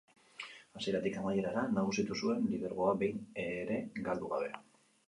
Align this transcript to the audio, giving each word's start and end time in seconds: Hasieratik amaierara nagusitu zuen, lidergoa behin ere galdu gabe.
Hasieratik 0.79 1.19
amaierara 1.23 1.67
nagusitu 1.75 2.19
zuen, 2.25 2.49
lidergoa 2.55 2.99
behin 3.05 3.25
ere 3.47 3.81
galdu 4.11 4.35
gabe. 4.35 4.53